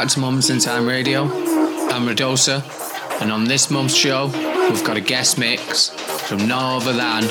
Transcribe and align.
back 0.00 0.08
to 0.08 0.18
Moments 0.18 0.48
in 0.48 0.58
Time 0.58 0.86
Radio. 0.86 1.24
I'm 1.24 2.06
Radosa, 2.08 2.62
and 3.20 3.30
on 3.30 3.44
this 3.44 3.70
month's 3.70 3.94
show, 3.94 4.28
we've 4.70 4.82
got 4.82 4.96
a 4.96 5.00
guest 5.02 5.36
mix 5.36 5.90
from 5.90 6.48
no 6.48 6.56
other 6.56 6.94
than 6.94 7.24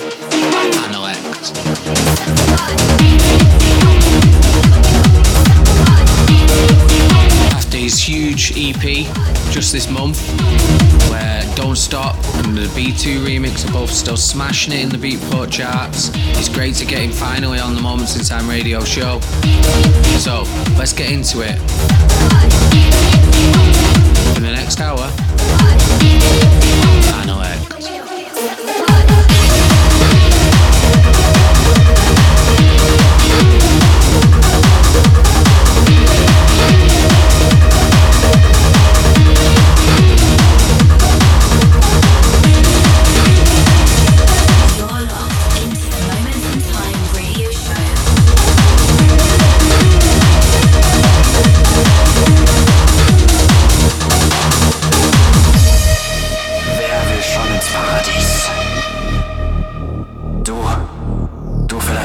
Anilect. 0.83 1.49
After 7.53 7.77
his 7.77 7.99
huge 7.99 8.53
EP 8.55 9.07
just 9.51 9.71
this 9.71 9.89
month, 9.89 10.21
where 11.09 11.41
Don't 11.55 11.75
Stop 11.75 12.18
and 12.45 12.57
the 12.57 12.67
B2 12.67 13.25
remix 13.25 13.67
are 13.67 13.73
both 13.73 13.91
still 13.91 14.17
smashing 14.17 14.73
it 14.73 14.81
in 14.81 14.89
the 14.89 14.97
Beatport 14.97 15.51
charts, 15.51 16.09
it's 16.37 16.49
great 16.49 16.75
to 16.75 16.85
get 16.85 16.99
him 17.01 17.11
finally 17.11 17.59
on 17.59 17.75
the 17.75 17.81
Moments 17.81 18.17
in 18.17 18.23
Time 18.23 18.49
radio 18.49 18.83
show. 18.83 19.19
So, 20.19 20.43
let's 20.77 20.93
get 20.93 21.11
into 21.11 21.41
it. 21.41 21.59
In 24.37 24.43
the 24.43 24.51
next 24.51 24.79
hour, 24.79 25.09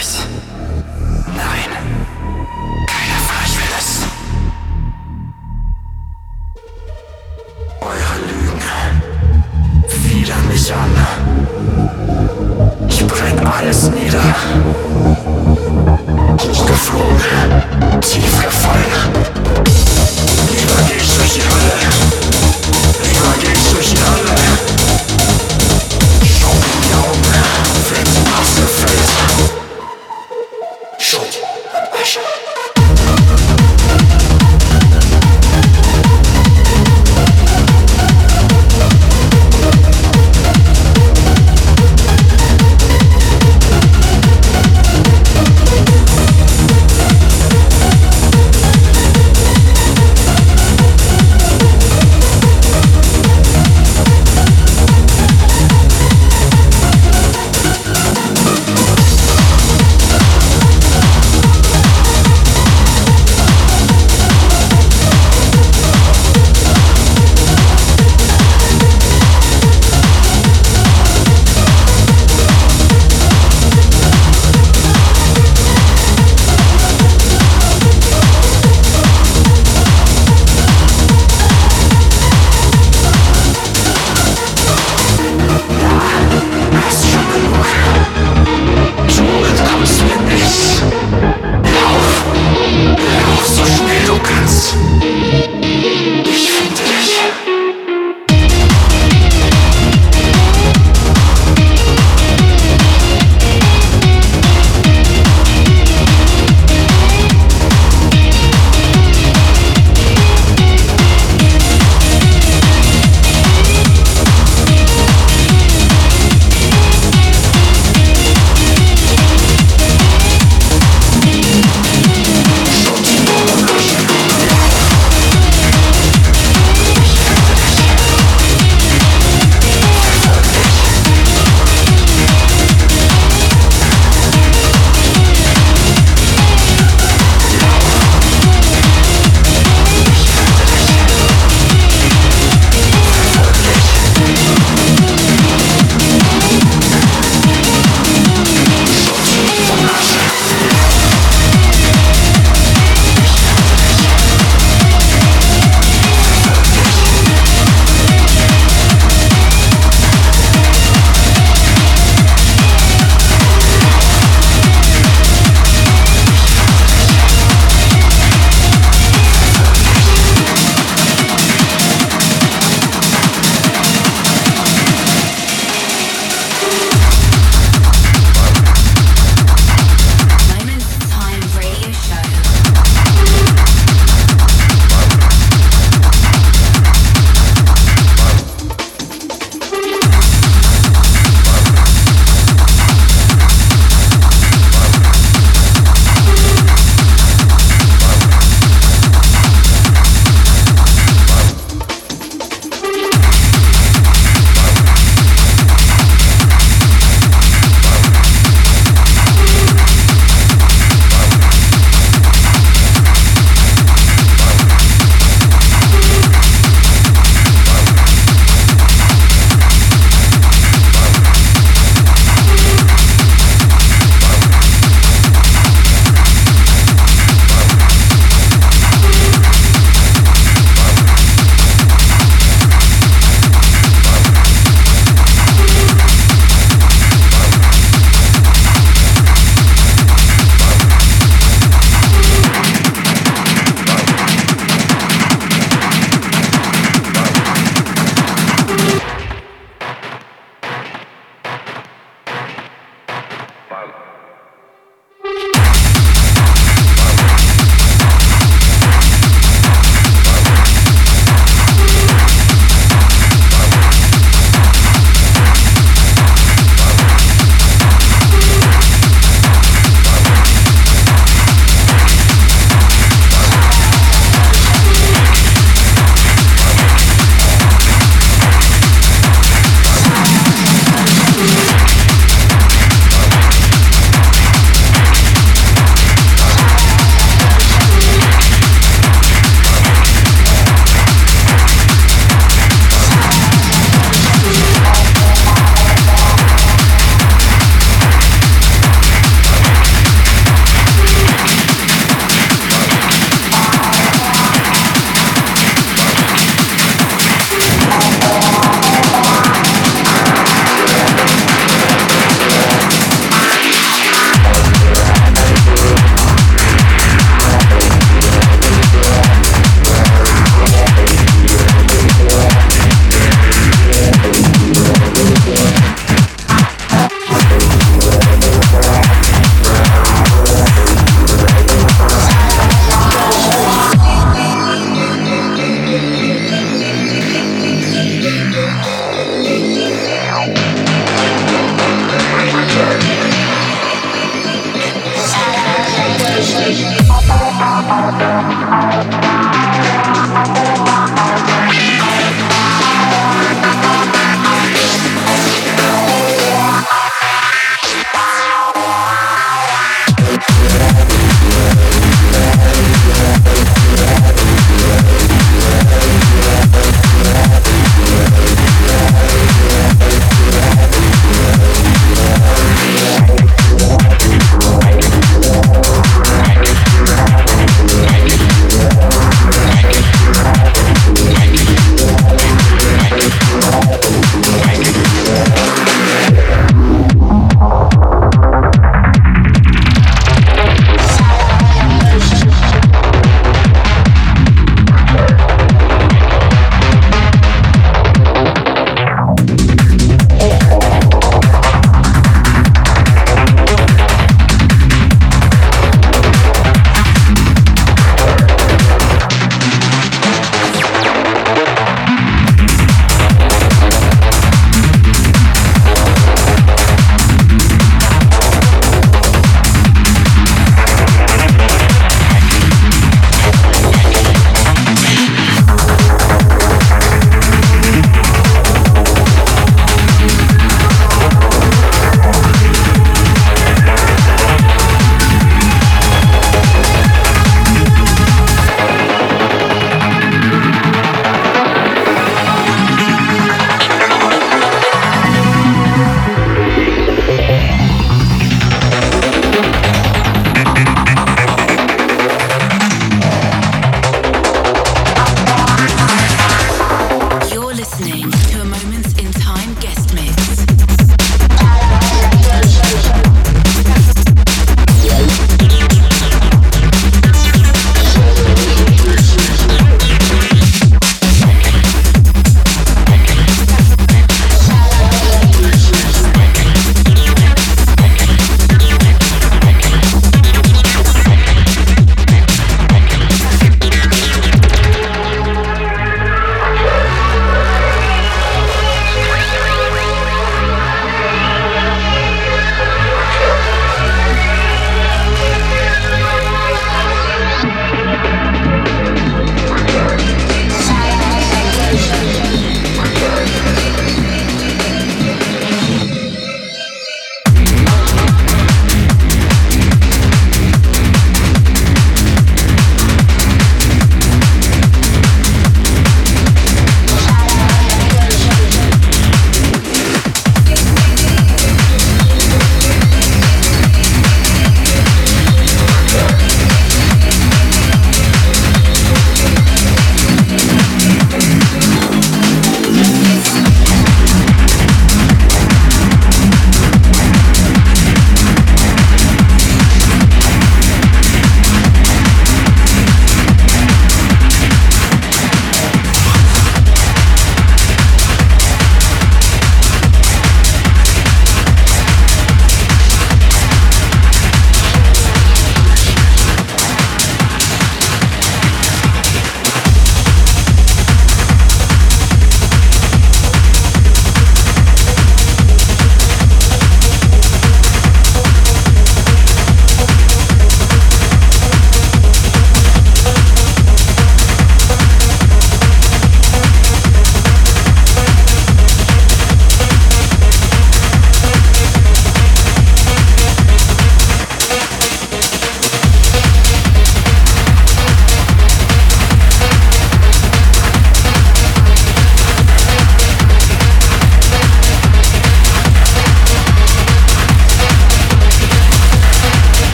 Yes. 0.00 0.39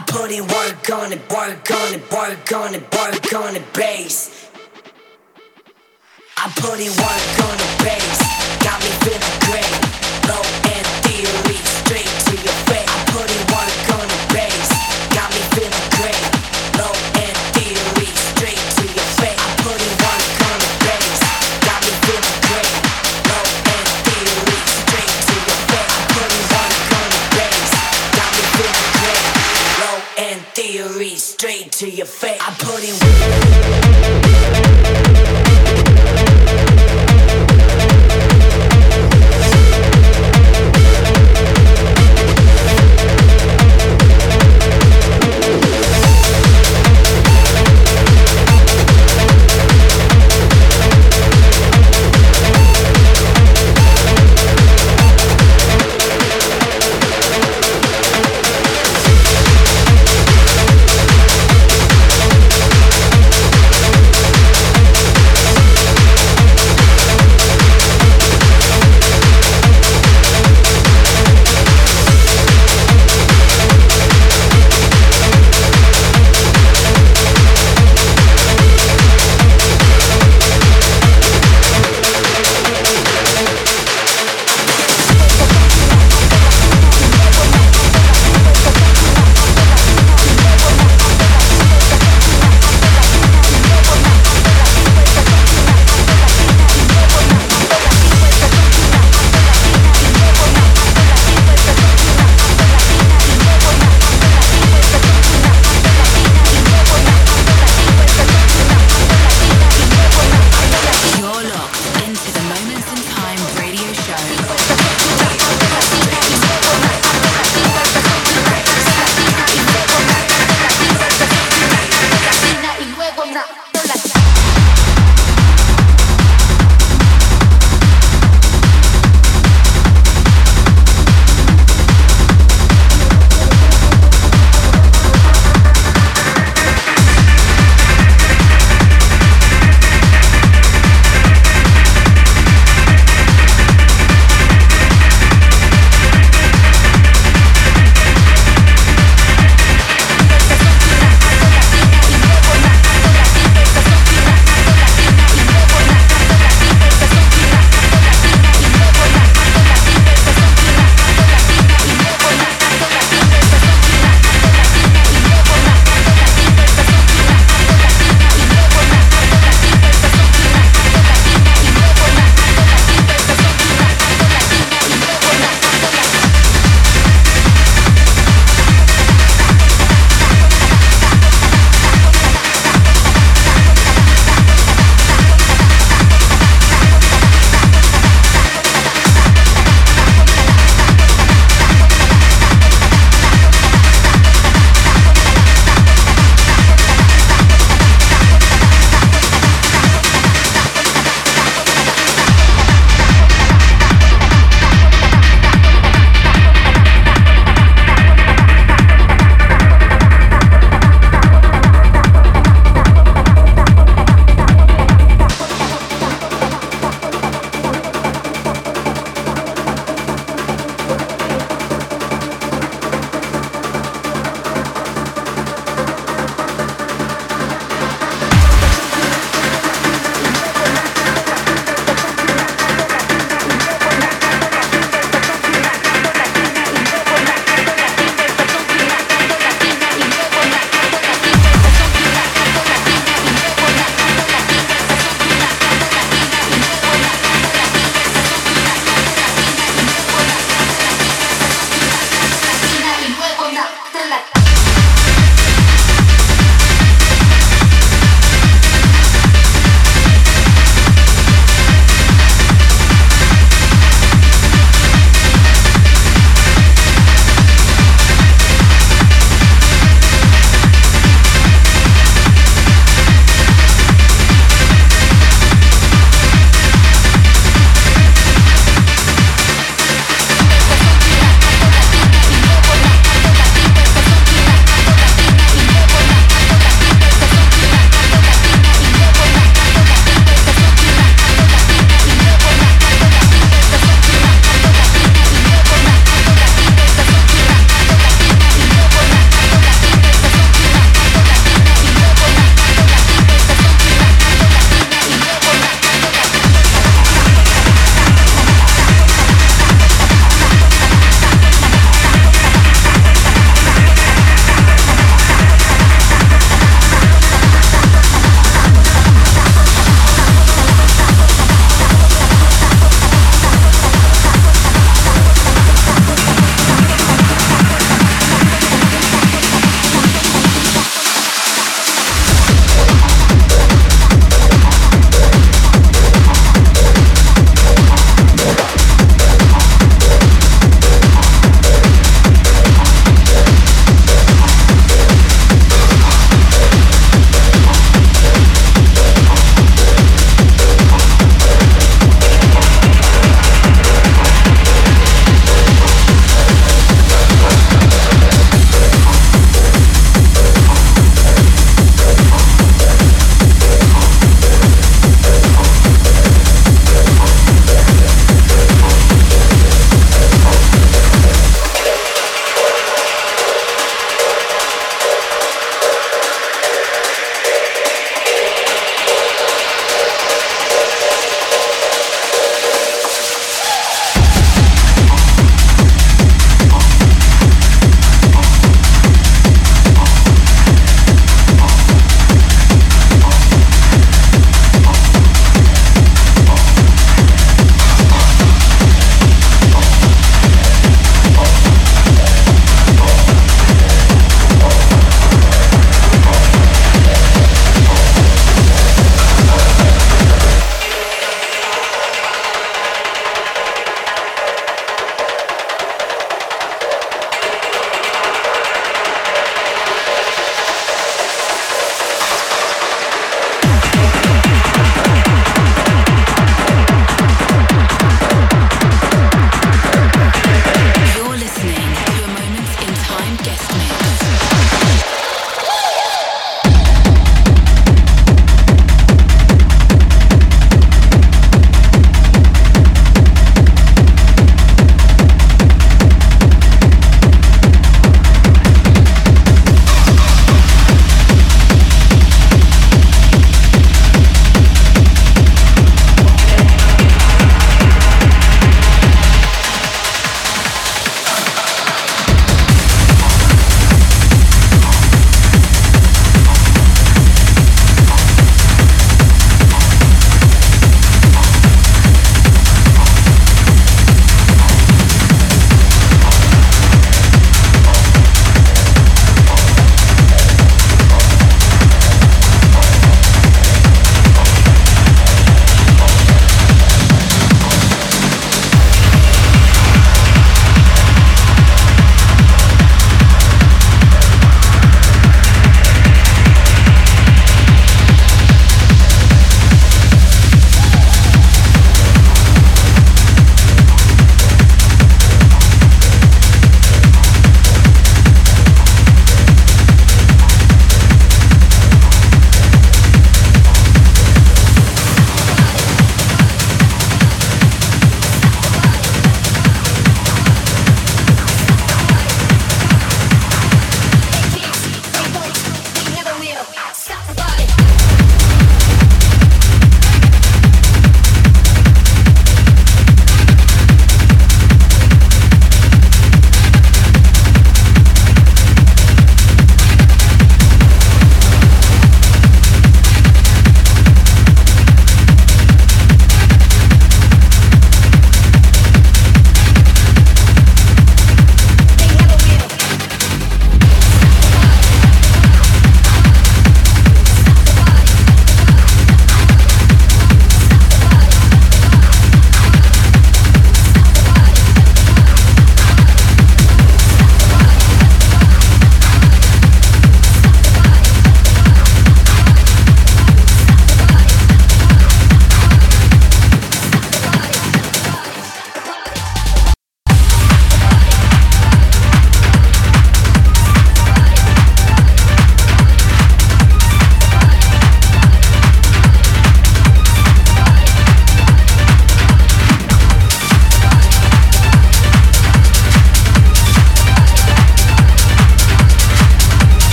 Put 0.00 0.32
in 0.32 0.46
work 0.46 0.90
on 0.90 1.12
it, 1.12 1.20
work 1.30 1.70
on 1.70 1.94
it, 1.94 2.10
work 2.10 2.52
on 2.52 2.74
it, 2.74 2.82
work 2.92 3.34
on 3.34 3.54
it, 3.54 3.72
bass. 3.72 4.50
I 6.36 6.50
put 6.56 6.80
in 6.80 6.90
work 6.98 7.34
on 7.46 7.56
the 7.62 7.68
bass, 7.84 8.18
got 8.64 8.80
me 8.82 8.90
feeling 9.06 9.38
great. 9.46 9.74
Low 10.26 10.42
end 10.74 10.86
theory, 11.04 11.58
straight 11.78 12.10
to 12.26 12.34
your 12.42 12.63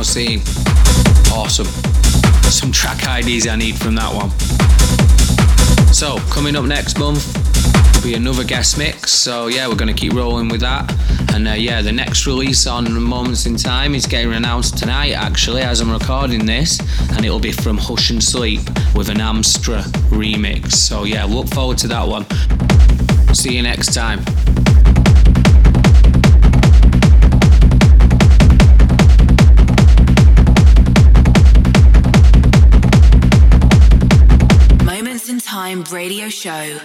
Techno 0.00 0.02
scene. 0.02 0.40
Awesome. 1.32 1.66
Some 2.50 2.72
track 2.72 3.02
IDs 3.04 3.46
I 3.46 3.56
need 3.56 3.76
from 3.76 3.94
that 3.96 4.14
one. 4.14 4.30
So, 5.92 6.18
coming 6.32 6.56
up 6.56 6.64
next 6.64 6.98
month 6.98 7.36
will 7.94 8.02
be 8.02 8.14
another 8.14 8.44
guest 8.44 8.78
mix. 8.78 9.12
So, 9.12 9.48
yeah, 9.48 9.68
we're 9.68 9.74
going 9.74 9.94
to 9.94 10.00
keep 10.00 10.14
rolling 10.14 10.48
with 10.48 10.60
that. 10.62 10.90
And 11.34 11.46
uh, 11.46 11.52
yeah, 11.52 11.82
the 11.82 11.92
next 11.92 12.26
release 12.26 12.66
on 12.66 12.90
Moments 13.00 13.44
in 13.46 13.56
Time 13.56 13.94
is 13.94 14.06
getting 14.06 14.32
announced 14.32 14.78
tonight, 14.78 15.12
actually, 15.12 15.62
as 15.62 15.80
I'm 15.80 15.90
recording 15.90 16.46
this. 16.46 16.80
And 17.12 17.24
it'll 17.24 17.40
be 17.40 17.52
from 17.52 17.76
Hush 17.76 18.10
and 18.10 18.22
Sleep 18.22 18.60
with 18.94 19.10
an 19.10 19.18
Amstra 19.18 19.82
remix. 20.08 20.72
So, 20.72 21.04
yeah, 21.04 21.24
look 21.24 21.48
forward 21.48 21.78
to 21.78 21.88
that 21.88 22.06
one. 22.08 22.24
See 23.34 23.54
you 23.54 23.62
next 23.62 23.92
Time 23.94 24.20
radio 35.92 36.28
show. 36.28 36.78